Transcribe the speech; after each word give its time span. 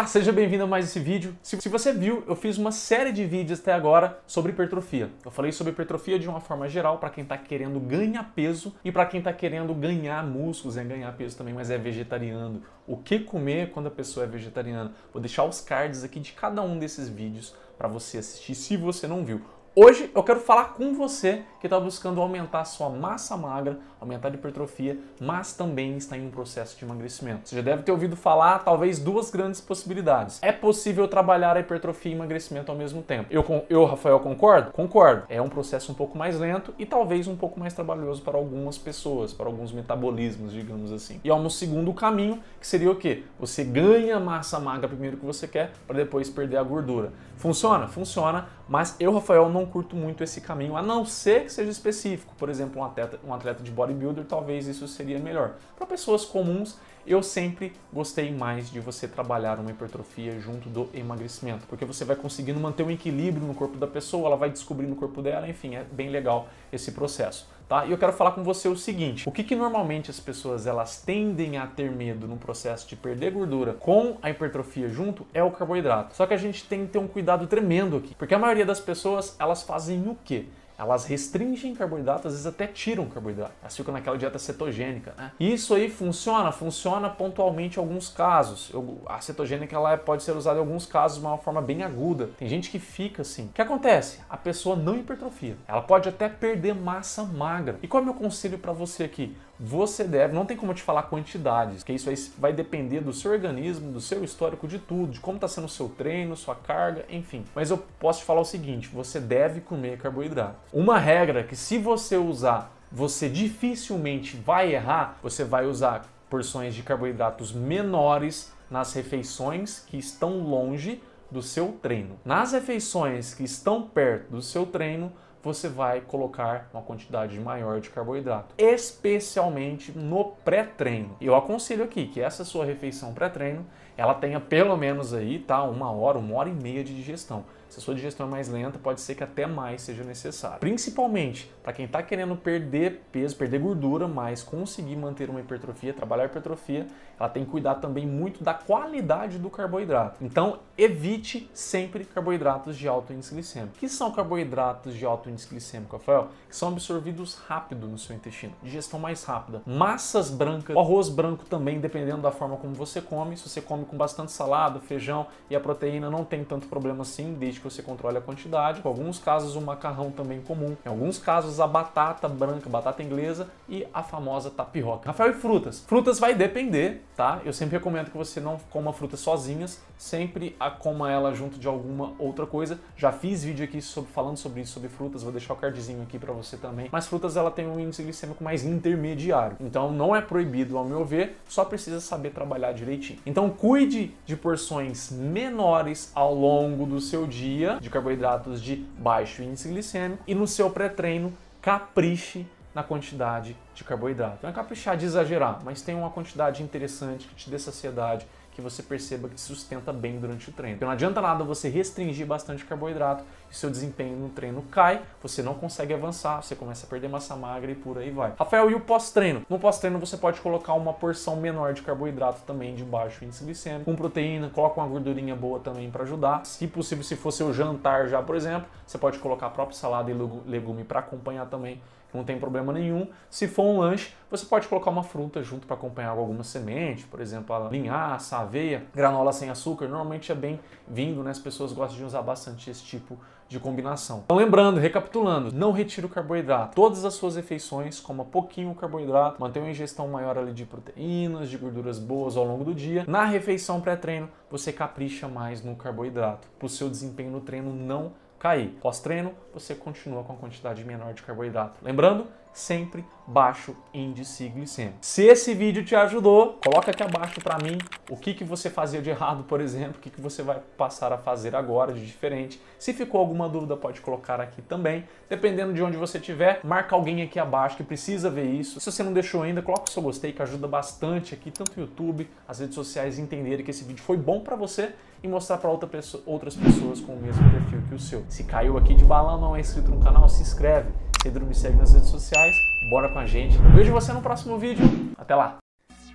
Ah, 0.00 0.06
seja 0.06 0.32
bem-vindo 0.32 0.64
a 0.64 0.66
mais 0.66 0.86
esse 0.86 0.98
vídeo. 0.98 1.36
Se, 1.42 1.60
se, 1.60 1.68
você 1.68 1.92
viu, 1.92 2.24
eu 2.26 2.34
fiz 2.34 2.56
uma 2.56 2.72
série 2.72 3.12
de 3.12 3.22
vídeos 3.26 3.60
até 3.60 3.74
agora 3.74 4.18
sobre 4.26 4.50
hipertrofia. 4.50 5.10
Eu 5.22 5.30
falei 5.30 5.52
sobre 5.52 5.74
hipertrofia 5.74 6.18
de 6.18 6.26
uma 6.26 6.40
forma 6.40 6.66
geral 6.70 6.96
para 6.96 7.10
quem 7.10 7.22
está 7.22 7.36
querendo 7.36 7.78
ganhar 7.78 8.32
peso 8.34 8.74
e 8.82 8.90
para 8.90 9.04
quem 9.04 9.18
está 9.18 9.30
querendo 9.30 9.74
ganhar 9.74 10.24
músculos, 10.24 10.78
e 10.78 10.84
ganhar 10.84 11.12
peso 11.18 11.36
também, 11.36 11.52
mas 11.52 11.70
é 11.70 11.76
vegetariano. 11.76 12.62
O 12.86 12.96
que 12.96 13.18
comer 13.18 13.72
quando 13.72 13.88
a 13.88 13.90
pessoa 13.90 14.24
é 14.24 14.26
vegetariana? 14.26 14.90
Vou 15.12 15.20
deixar 15.20 15.44
os 15.44 15.60
cards 15.60 16.02
aqui 16.02 16.18
de 16.18 16.32
cada 16.32 16.62
um 16.62 16.78
desses 16.78 17.06
vídeos 17.06 17.54
para 17.76 17.86
você 17.86 18.16
assistir 18.16 18.54
se 18.54 18.78
você 18.78 19.06
não 19.06 19.22
viu. 19.22 19.42
Hoje 19.74 20.10
eu 20.12 20.24
quero 20.24 20.40
falar 20.40 20.74
com 20.74 20.92
você 20.94 21.44
que 21.60 21.66
está 21.68 21.78
buscando 21.78 22.20
aumentar 22.20 22.64
sua 22.64 22.88
massa 22.88 23.36
magra, 23.36 23.78
aumentar 24.00 24.28
a 24.28 24.34
hipertrofia, 24.34 24.98
mas 25.20 25.52
também 25.52 25.96
está 25.96 26.16
em 26.16 26.26
um 26.26 26.30
processo 26.30 26.76
de 26.76 26.84
emagrecimento. 26.84 27.48
Você 27.48 27.54
já 27.54 27.62
deve 27.62 27.84
ter 27.84 27.92
ouvido 27.92 28.16
falar 28.16 28.64
talvez 28.64 28.98
duas 28.98 29.30
grandes 29.30 29.60
possibilidades. 29.60 30.40
É 30.42 30.50
possível 30.50 31.06
trabalhar 31.06 31.56
a 31.56 31.60
hipertrofia 31.60 32.10
e 32.10 32.14
emagrecimento 32.16 32.72
ao 32.72 32.76
mesmo 32.76 33.00
tempo. 33.00 33.28
Eu, 33.30 33.44
eu 33.68 33.84
Rafael, 33.84 34.18
concordo? 34.18 34.72
Concordo. 34.72 35.24
É 35.28 35.40
um 35.40 35.48
processo 35.48 35.92
um 35.92 35.94
pouco 35.94 36.18
mais 36.18 36.40
lento 36.40 36.74
e 36.76 36.84
talvez 36.84 37.28
um 37.28 37.36
pouco 37.36 37.60
mais 37.60 37.72
trabalhoso 37.72 38.22
para 38.22 38.36
algumas 38.36 38.76
pessoas, 38.76 39.32
para 39.32 39.46
alguns 39.46 39.70
metabolismos, 39.70 40.52
digamos 40.52 40.90
assim. 40.92 41.20
E 41.22 41.30
há 41.30 41.34
um 41.36 41.48
segundo 41.48 41.92
caminho 41.94 42.42
que 42.58 42.66
seria 42.66 42.90
o 42.90 42.96
quê? 42.96 43.22
Você 43.38 43.62
ganha 43.62 44.18
massa 44.18 44.58
magra 44.58 44.88
primeiro 44.88 45.16
que 45.16 45.26
você 45.26 45.46
quer 45.46 45.70
para 45.86 45.94
depois 45.94 46.28
perder 46.28 46.56
a 46.56 46.62
gordura. 46.62 47.12
Funciona? 47.36 47.86
Funciona, 47.86 48.48
mas 48.70 48.94
eu, 49.00 49.12
Rafael, 49.12 49.48
não 49.48 49.66
curto 49.66 49.96
muito 49.96 50.22
esse 50.22 50.40
caminho, 50.40 50.76
a 50.76 50.82
não 50.82 51.04
ser 51.04 51.42
que 51.42 51.52
seja 51.52 51.68
específico. 51.68 52.32
Por 52.38 52.48
exemplo, 52.48 52.80
um 52.80 52.84
atleta, 52.84 53.18
um 53.26 53.34
atleta 53.34 53.64
de 53.64 53.70
bodybuilder, 53.72 54.24
talvez 54.24 54.68
isso 54.68 54.86
seria 54.86 55.18
melhor. 55.18 55.56
Para 55.76 55.88
pessoas 55.88 56.24
comuns, 56.24 56.78
eu 57.04 57.20
sempre 57.20 57.72
gostei 57.92 58.32
mais 58.32 58.70
de 58.70 58.78
você 58.78 59.08
trabalhar 59.08 59.58
uma 59.58 59.72
hipertrofia 59.72 60.38
junto 60.38 60.68
do 60.68 60.88
emagrecimento, 60.94 61.66
porque 61.66 61.84
você 61.84 62.04
vai 62.04 62.14
conseguindo 62.14 62.60
manter 62.60 62.84
um 62.84 62.92
equilíbrio 62.92 63.44
no 63.44 63.54
corpo 63.54 63.76
da 63.76 63.88
pessoa, 63.88 64.28
ela 64.28 64.36
vai 64.36 64.50
descobrindo 64.50 64.92
o 64.92 64.96
corpo 64.96 65.20
dela, 65.20 65.48
enfim, 65.48 65.74
é 65.74 65.82
bem 65.82 66.08
legal 66.08 66.48
esse 66.72 66.92
processo. 66.92 67.48
Tá? 67.70 67.86
E 67.86 67.92
eu 67.92 67.98
quero 67.98 68.12
falar 68.12 68.32
com 68.32 68.42
você 68.42 68.66
o 68.66 68.74
seguinte: 68.74 69.28
o 69.28 69.30
que, 69.30 69.44
que 69.44 69.54
normalmente 69.54 70.10
as 70.10 70.18
pessoas 70.18 70.66
elas 70.66 71.00
tendem 71.00 71.56
a 71.56 71.68
ter 71.68 71.88
medo 71.88 72.26
no 72.26 72.36
processo 72.36 72.88
de 72.88 72.96
perder 72.96 73.30
gordura 73.30 73.74
com 73.74 74.16
a 74.20 74.28
hipertrofia 74.28 74.88
junto 74.88 75.24
é 75.32 75.40
o 75.40 75.52
carboidrato. 75.52 76.16
Só 76.16 76.26
que 76.26 76.34
a 76.34 76.36
gente 76.36 76.64
tem 76.64 76.84
que 76.84 76.94
ter 76.94 76.98
um 76.98 77.06
cuidado 77.06 77.46
tremendo 77.46 77.98
aqui, 77.98 78.12
porque 78.16 78.34
a 78.34 78.40
maioria 78.40 78.66
das 78.66 78.80
pessoas 78.80 79.36
elas 79.38 79.62
fazem 79.62 80.00
o 80.08 80.18
quê? 80.24 80.46
Elas 80.80 81.04
restringem 81.04 81.74
carboidrato, 81.74 82.26
às 82.26 82.32
vezes 82.32 82.46
até 82.46 82.66
tiram 82.66 83.04
carboidrato. 83.04 83.52
Elas 83.60 83.76
ficam 83.76 83.92
naquela 83.92 84.16
dieta 84.16 84.38
cetogênica, 84.38 85.12
né? 85.14 85.30
Isso 85.38 85.74
aí 85.74 85.90
funciona, 85.90 86.50
funciona 86.50 87.10
pontualmente 87.10 87.76
em 87.76 87.80
alguns 87.80 88.08
casos. 88.08 88.70
Eu, 88.72 88.98
a 89.04 89.20
cetogênica 89.20 89.76
ela 89.76 89.98
pode 89.98 90.22
ser 90.22 90.34
usada 90.34 90.56
em 90.56 90.60
alguns 90.60 90.86
casos 90.86 91.20
de 91.20 91.26
uma 91.26 91.36
forma 91.36 91.60
bem 91.60 91.82
aguda. 91.82 92.30
Tem 92.38 92.48
gente 92.48 92.70
que 92.70 92.78
fica 92.78 93.20
assim. 93.20 93.46
O 93.46 93.52
que 93.52 93.60
acontece? 93.60 94.20
A 94.30 94.38
pessoa 94.38 94.74
não 94.74 94.96
hipertrofia. 94.96 95.54
Ela 95.68 95.82
pode 95.82 96.08
até 96.08 96.30
perder 96.30 96.74
massa 96.74 97.24
magra. 97.24 97.78
E 97.82 97.86
qual 97.86 98.00
é 98.00 98.02
o 98.02 98.06
meu 98.06 98.14
conselho 98.14 98.58
para 98.58 98.72
você 98.72 99.04
aqui? 99.04 99.36
Você 99.62 100.04
deve, 100.04 100.34
não 100.34 100.46
tem 100.46 100.56
como 100.56 100.72
te 100.72 100.82
falar 100.82 101.02
quantidades, 101.02 101.84
que 101.84 101.92
isso 101.92 102.32
vai 102.38 102.50
depender 102.50 103.00
do 103.00 103.12
seu 103.12 103.30
organismo, 103.30 103.92
do 103.92 104.00
seu 104.00 104.24
histórico, 104.24 104.66
de 104.66 104.78
tudo, 104.78 105.12
de 105.12 105.20
como 105.20 105.36
está 105.36 105.46
sendo 105.46 105.66
o 105.66 105.68
seu 105.68 105.86
treino, 105.86 106.34
sua 106.34 106.54
carga, 106.54 107.04
enfim. 107.10 107.44
Mas 107.54 107.70
eu 107.70 107.76
posso 107.76 108.20
te 108.20 108.24
falar 108.24 108.40
o 108.40 108.44
seguinte: 108.44 108.88
você 108.88 109.20
deve 109.20 109.60
comer 109.60 109.98
carboidrato. 109.98 110.56
Uma 110.72 110.98
regra 110.98 111.44
que 111.44 111.54
se 111.54 111.76
você 111.76 112.16
usar, 112.16 112.74
você 112.90 113.28
dificilmente 113.28 114.34
vai 114.34 114.74
errar, 114.74 115.18
você 115.22 115.44
vai 115.44 115.66
usar 115.66 116.06
porções 116.30 116.74
de 116.74 116.82
carboidratos 116.82 117.52
menores 117.52 118.52
nas 118.70 118.94
refeições 118.94 119.80
que 119.80 119.98
estão 119.98 120.38
longe 120.38 121.02
do 121.30 121.42
seu 121.42 121.78
treino. 121.82 122.18
Nas 122.24 122.52
refeições 122.52 123.34
que 123.34 123.44
estão 123.44 123.82
perto 123.82 124.30
do 124.30 124.42
seu 124.42 124.64
treino, 124.64 125.12
você 125.42 125.68
vai 125.68 126.00
colocar 126.00 126.68
uma 126.72 126.82
quantidade 126.82 127.38
maior 127.38 127.80
de 127.80 127.90
carboidrato, 127.90 128.54
especialmente 128.58 129.96
no 129.96 130.24
pré-treino. 130.44 131.16
Eu 131.20 131.34
aconselho 131.34 131.84
aqui 131.84 132.06
que 132.06 132.20
essa 132.20 132.44
sua 132.44 132.64
refeição 132.64 133.14
pré-treino, 133.14 133.64
ela 133.96 134.14
tenha 134.14 134.40
pelo 134.40 134.76
menos 134.76 135.14
aí, 135.14 135.38
tá, 135.38 135.62
uma 135.62 135.90
hora, 135.90 136.18
uma 136.18 136.36
hora 136.36 136.48
e 136.48 136.52
meia 136.52 136.84
de 136.84 136.94
digestão. 136.94 137.44
Se 137.70 137.78
a 137.78 137.82
sua 137.82 137.94
digestão 137.94 138.26
é 138.26 138.30
mais 138.30 138.48
lenta, 138.48 138.80
pode 138.80 139.00
ser 139.00 139.14
que 139.14 139.22
até 139.22 139.46
mais 139.46 139.82
seja 139.82 140.02
necessário. 140.02 140.58
Principalmente 140.58 141.50
para 141.62 141.72
quem 141.72 141.84
está 141.84 142.02
querendo 142.02 142.34
perder 142.34 143.04
peso, 143.12 143.36
perder 143.36 143.60
gordura, 143.60 144.08
mas 144.08 144.42
conseguir 144.42 144.96
manter 144.96 145.30
uma 145.30 145.40
hipertrofia, 145.40 145.94
trabalhar 145.94 146.24
a 146.24 146.26
hipertrofia, 146.26 146.88
ela 147.18 147.28
tem 147.28 147.44
que 147.44 147.50
cuidar 147.50 147.76
também 147.76 148.06
muito 148.06 148.42
da 148.42 148.52
qualidade 148.54 149.38
do 149.38 149.48
carboidrato. 149.48 150.24
Então, 150.24 150.58
evite 150.76 151.48
sempre 151.54 152.04
carboidratos 152.04 152.76
de 152.76 152.88
alto 152.88 153.12
índice 153.12 153.32
glicêmico. 153.32 153.76
O 153.76 153.78
que 153.78 153.88
são 153.88 154.10
carboidratos 154.10 154.94
de 154.96 155.06
alto 155.06 155.30
índice 155.30 155.48
glicêmico, 155.48 155.96
Rafael? 155.96 156.28
Que 156.48 156.56
são 156.56 156.70
absorvidos 156.70 157.36
rápido 157.36 157.86
no 157.86 157.98
seu 157.98 158.16
intestino, 158.16 158.52
digestão 158.62 158.98
mais 158.98 159.22
rápida. 159.22 159.62
Massas 159.64 160.28
brancas, 160.28 160.76
arroz 160.76 161.08
branco 161.08 161.44
também, 161.44 161.78
dependendo 161.78 162.22
da 162.22 162.32
forma 162.32 162.56
como 162.56 162.74
você 162.74 163.00
come. 163.00 163.36
Se 163.36 163.48
você 163.48 163.60
come 163.60 163.84
com 163.84 163.96
bastante 163.96 164.32
salada, 164.32 164.80
feijão 164.80 165.28
e 165.48 165.54
a 165.54 165.60
proteína 165.60 166.10
não 166.10 166.24
tem 166.24 166.42
tanto 166.42 166.66
problema 166.66 167.02
assim, 167.02 167.34
desde 167.34 167.59
que 167.60 167.70
você 167.70 167.82
controle 167.82 168.18
a 168.18 168.20
quantidade. 168.20 168.80
Em 168.80 168.86
alguns 168.86 169.18
casos, 169.18 169.56
o 169.56 169.60
macarrão 169.60 170.10
também 170.10 170.40
comum. 170.40 170.76
Em 170.84 170.88
alguns 170.88 171.18
casos, 171.18 171.60
a 171.60 171.66
batata 171.66 172.28
branca, 172.28 172.68
batata 172.68 173.02
inglesa 173.02 173.48
e 173.68 173.86
a 173.92 174.02
famosa 174.02 174.50
tapioca. 174.50 175.08
Rafael, 175.08 175.30
e 175.30 175.34
frutas? 175.34 175.84
Frutas 175.86 176.18
vai 176.18 176.34
depender, 176.34 177.04
tá? 177.16 177.40
Eu 177.44 177.52
sempre 177.52 177.76
recomendo 177.76 178.10
que 178.10 178.16
você 178.16 178.40
não 178.40 178.58
coma 178.70 178.92
frutas 178.92 179.20
sozinhas, 179.20 179.80
sempre 179.96 180.56
a 180.58 180.70
coma 180.70 181.10
ela 181.10 181.34
junto 181.34 181.58
de 181.58 181.66
alguma 181.68 182.12
outra 182.18 182.46
coisa. 182.46 182.78
Já 182.96 183.12
fiz 183.12 183.44
vídeo 183.44 183.64
aqui 183.64 183.80
sobre, 183.80 184.10
falando 184.10 184.36
sobre 184.36 184.62
isso, 184.62 184.72
sobre 184.72 184.88
frutas, 184.88 185.22
vou 185.22 185.32
deixar 185.32 185.54
o 185.54 185.56
cardzinho 185.56 186.02
aqui 186.02 186.18
para 186.18 186.32
você 186.32 186.56
também. 186.56 186.88
Mas 186.90 187.06
frutas, 187.06 187.36
ela 187.36 187.50
tem 187.50 187.68
um 187.68 187.78
índice 187.78 188.02
glicêmico 188.02 188.42
mais 188.42 188.64
intermediário. 188.64 189.56
Então, 189.60 189.92
não 189.92 190.14
é 190.14 190.20
proibido, 190.20 190.78
ao 190.78 190.84
meu 190.84 191.04
ver, 191.04 191.38
só 191.48 191.64
precisa 191.64 192.00
saber 192.00 192.30
trabalhar 192.30 192.72
direitinho. 192.72 193.18
Então, 193.26 193.50
cuide 193.50 194.14
de 194.24 194.36
porções 194.36 195.10
menores 195.10 196.10
ao 196.14 196.34
longo 196.34 196.86
do 196.86 197.00
seu 197.00 197.26
dia 197.26 197.49
dia 197.50 197.78
de 197.80 197.90
carboidratos 197.90 198.62
de 198.62 198.76
baixo 198.76 199.42
índice 199.42 199.68
glicêmico 199.68 200.22
e 200.26 200.34
no 200.34 200.46
seu 200.46 200.70
pré-treino 200.70 201.32
capriche 201.60 202.46
na 202.74 202.82
quantidade 202.82 203.56
de 203.74 203.82
carboidrato. 203.82 204.38
Não 204.42 204.50
é 204.50 204.52
caprichar 204.52 204.96
de 204.96 205.04
exagerar, 205.04 205.58
mas 205.64 205.82
tem 205.82 205.94
uma 205.94 206.10
quantidade 206.10 206.62
interessante 206.62 207.26
que 207.26 207.34
te 207.34 207.50
dê 207.50 207.58
saciedade, 207.58 208.26
que 208.60 208.64
você 208.64 208.82
perceba 208.82 209.28
que 209.28 209.40
sustenta 209.40 209.92
bem 209.92 210.20
durante 210.20 210.50
o 210.50 210.52
treino. 210.52 210.76
Então 210.76 210.86
não 210.86 210.92
adianta 210.92 211.20
nada 211.20 211.42
você 211.42 211.68
restringir 211.68 212.26
bastante 212.26 212.64
carboidrato 212.64 213.24
e 213.50 213.56
seu 213.56 213.70
desempenho 213.70 214.16
no 214.16 214.28
treino 214.28 214.62
cai, 214.70 215.02
você 215.22 215.42
não 215.42 215.54
consegue 215.54 215.94
avançar, 215.94 216.42
você 216.42 216.54
começa 216.54 216.86
a 216.86 216.88
perder 216.88 217.08
massa 217.08 217.34
magra 217.34 217.70
e 217.70 217.74
por 217.74 217.98
aí 217.98 218.10
vai. 218.10 218.34
Rafael, 218.38 218.70
e 218.70 218.74
o 218.74 218.80
pós-treino? 218.80 219.44
No 219.48 219.58
pós-treino 219.58 219.98
você 219.98 220.16
pode 220.16 220.40
colocar 220.40 220.74
uma 220.74 220.92
porção 220.92 221.36
menor 221.36 221.72
de 221.72 221.82
carboidrato 221.82 222.42
também 222.46 222.74
de 222.74 222.84
baixo 222.84 223.24
índice 223.24 223.44
glicêmico, 223.44 223.84
com 223.84 223.96
proteína, 223.96 224.50
coloca 224.50 224.80
uma 224.80 224.86
gordurinha 224.86 225.34
boa 225.34 225.58
também 225.58 225.90
para 225.90 226.04
ajudar. 226.04 226.44
Se 226.44 226.66
possível, 226.66 227.02
se 227.02 227.16
for 227.16 227.32
seu 227.32 227.52
jantar 227.52 228.08
já, 228.08 228.22
por 228.22 228.36
exemplo, 228.36 228.68
você 228.86 228.98
pode 228.98 229.18
colocar 229.18 229.46
a 229.46 229.50
própria 229.50 229.76
salada 229.76 230.10
e 230.10 230.14
legume 230.46 230.84
para 230.84 231.00
acompanhar 231.00 231.46
também 231.46 231.80
não 232.12 232.24
tem 232.24 232.38
problema 232.38 232.72
nenhum. 232.72 233.08
Se 233.28 233.46
for 233.46 233.64
um 233.64 233.78
lanche, 233.78 234.12
você 234.30 234.44
pode 234.44 234.68
colocar 234.68 234.90
uma 234.90 235.02
fruta 235.02 235.42
junto 235.42 235.66
para 235.66 235.76
acompanhar 235.76 236.14
com 236.14 236.20
alguma 236.20 236.44
semente, 236.44 237.06
por 237.06 237.20
exemplo, 237.20 237.54
a 237.54 237.68
linhaça, 237.68 238.38
a 238.38 238.44
aveia, 238.50 238.84
granola 238.92 239.32
sem 239.32 239.48
açúcar, 239.48 239.86
normalmente 239.86 240.32
é 240.32 240.34
bem 240.34 240.58
vindo, 240.88 241.22
né? 241.22 241.30
As 241.30 241.38
pessoas 241.38 241.72
gostam 241.72 241.98
de 241.98 242.04
usar 242.04 242.20
bastante 242.22 242.68
esse 242.68 242.82
tipo 242.82 243.16
de 243.48 243.60
combinação. 243.60 244.22
Então 244.24 244.36
lembrando, 244.36 244.80
recapitulando, 244.80 245.52
não 245.52 245.70
retire 245.72 246.06
o 246.06 246.08
carboidrato. 246.08 246.74
Todas 246.74 247.04
as 247.04 247.14
suas 247.14 247.36
refeições, 247.36 248.00
coma 248.00 248.24
pouquinho 248.24 248.74
carboidrato, 248.74 249.40
mantenha 249.40 249.64
uma 249.64 249.70
ingestão 249.70 250.08
maior 250.08 250.36
ali 250.36 250.52
de 250.52 250.64
proteínas, 250.64 251.48
de 251.48 251.56
gorduras 251.56 251.98
boas 251.98 252.36
ao 252.36 252.44
longo 252.44 252.64
do 252.64 252.74
dia. 252.74 253.04
Na 253.06 253.24
refeição 253.24 253.80
pré-treino, 253.80 254.28
você 254.50 254.72
capricha 254.72 255.28
mais 255.28 255.62
no 255.62 255.76
carboidrato, 255.76 256.48
para 256.58 256.66
o 256.66 256.68
seu 256.68 256.90
desempenho 256.90 257.30
no 257.30 257.40
treino 257.40 257.72
não 257.72 258.12
cair. 258.38 258.78
Pós-treino, 258.80 259.32
você 259.52 259.74
continua 259.74 260.24
com 260.24 260.32
a 260.32 260.36
quantidade 260.36 260.82
menor 260.84 261.12
de 261.12 261.22
carboidrato. 261.22 261.78
Lembrando, 261.82 262.26
sempre 262.52 263.04
baixo 263.26 263.76
índice 263.94 264.48
glicêmico. 264.48 264.98
Se 265.00 265.22
esse 265.22 265.54
vídeo 265.54 265.84
te 265.84 265.94
ajudou, 265.94 266.58
coloca 266.64 266.90
aqui 266.90 267.02
abaixo 267.02 267.40
para 267.40 267.58
mim 267.58 267.78
o 268.10 268.16
que, 268.16 268.34
que 268.34 268.42
você 268.42 268.68
fazia 268.68 269.00
de 269.00 269.08
errado, 269.08 269.44
por 269.44 269.60
exemplo, 269.60 269.96
o 269.98 270.00
que, 270.00 270.10
que 270.10 270.20
você 270.20 270.42
vai 270.42 270.60
passar 270.76 271.12
a 271.12 271.18
fazer 271.18 271.54
agora 271.54 271.92
de 271.92 272.04
diferente. 272.04 272.60
Se 272.78 272.92
ficou 272.92 273.20
alguma 273.20 273.48
dúvida, 273.48 273.76
pode 273.76 274.00
colocar 274.00 274.40
aqui 274.40 274.60
também. 274.62 275.04
Dependendo 275.28 275.72
de 275.72 275.82
onde 275.82 275.96
você 275.96 276.18
estiver, 276.18 276.60
marca 276.64 276.96
alguém 276.96 277.22
aqui 277.22 277.38
abaixo 277.38 277.76
que 277.76 277.84
precisa 277.84 278.28
ver 278.28 278.46
isso. 278.46 278.80
Se 278.80 278.90
você 278.90 279.02
não 279.02 279.12
deixou 279.12 279.42
ainda, 279.42 279.62
coloca 279.62 279.84
o 279.84 279.90
seu 279.90 280.02
gostei, 280.02 280.32
que 280.32 280.42
ajuda 280.42 280.66
bastante 280.66 281.32
aqui, 281.34 281.52
tanto 281.52 281.76
o 281.76 281.80
YouTube, 281.80 282.28
as 282.48 282.58
redes 282.58 282.74
sociais 282.74 283.18
entenderem 283.18 283.64
que 283.64 283.70
esse 283.70 283.84
vídeo 283.84 284.02
foi 284.02 284.16
bom 284.16 284.40
para 284.40 284.56
você 284.56 284.92
e 285.22 285.28
mostrar 285.28 285.58
para 285.58 285.70
outra 285.70 285.88
pessoa, 285.88 286.22
outras 286.26 286.56
pessoas 286.56 287.00
com 287.00 287.12
o 287.12 287.20
mesmo 287.20 287.48
perfil 287.50 287.82
que 287.88 287.94
o 287.94 287.98
seu. 287.98 288.24
Se 288.28 288.42
caiu 288.44 288.76
aqui 288.76 288.94
de 288.94 289.04
balão, 289.04 289.40
não 289.40 289.54
é 289.54 289.60
inscrito 289.60 289.90
no 289.90 290.02
canal, 290.02 290.28
se 290.28 290.42
inscreve. 290.42 290.88
Pedro 291.22 291.44
me 291.44 291.54
segue 291.54 291.76
nas 291.76 291.92
redes 291.92 292.08
sociais, 292.08 292.56
bora 292.88 293.08
com 293.08 293.18
a 293.18 293.26
gente. 293.26 293.56
vejo 293.74 293.92
você 293.92 294.12
no 294.12 294.22
próximo 294.22 294.58
vídeo. 294.58 294.84
Até 295.18 295.34
lá! 295.34 295.58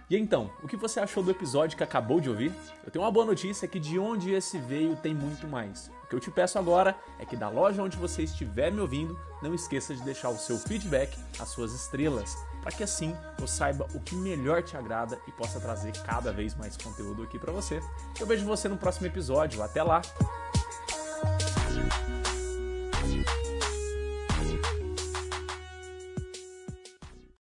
E 0.09 0.15
então, 0.15 0.51
o 0.63 0.67
que 0.67 0.77
você 0.77 0.99
achou 0.99 1.23
do 1.23 1.31
episódio 1.31 1.75
que 1.75 1.83
acabou 1.83 2.19
de 2.19 2.29
ouvir? 2.29 2.51
Eu 2.83 2.91
tenho 2.91 3.03
uma 3.03 3.11
boa 3.11 3.25
notícia 3.25 3.67
que 3.67 3.79
de 3.79 3.97
onde 3.97 4.31
esse 4.31 4.59
veio 4.59 4.95
tem 4.95 5.15
muito 5.15 5.47
mais. 5.47 5.89
O 6.03 6.07
que 6.07 6.15
eu 6.15 6.19
te 6.19 6.29
peço 6.29 6.59
agora 6.59 6.95
é 7.19 7.25
que 7.25 7.35
da 7.35 7.49
loja 7.49 7.81
onde 7.81 7.97
você 7.97 8.21
estiver 8.23 8.71
me 8.71 8.81
ouvindo, 8.81 9.17
não 9.41 9.53
esqueça 9.55 9.95
de 9.95 10.03
deixar 10.03 10.29
o 10.29 10.37
seu 10.37 10.57
feedback, 10.59 11.17
as 11.39 11.49
suas 11.49 11.73
estrelas, 11.73 12.35
para 12.61 12.71
que 12.71 12.83
assim 12.83 13.15
eu 13.39 13.47
saiba 13.47 13.87
o 13.95 13.99
que 13.99 14.15
melhor 14.15 14.61
te 14.61 14.77
agrada 14.77 15.19
e 15.27 15.31
possa 15.31 15.59
trazer 15.59 15.91
cada 16.03 16.31
vez 16.31 16.53
mais 16.55 16.77
conteúdo 16.77 17.23
aqui 17.23 17.39
para 17.39 17.51
você. 17.51 17.81
Eu 18.19 18.27
vejo 18.27 18.45
você 18.45 18.67
no 18.67 18.77
próximo 18.77 19.07
episódio. 19.07 19.63
Até 19.63 19.81
lá. 19.81 20.01